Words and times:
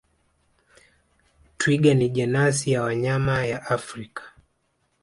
Twiga 1.57 1.93
ni 1.93 2.09
jenasi 2.09 2.71
ya 2.71 2.81
wanyama 2.83 3.45
ya 3.45 3.65
Afrika 3.65 4.23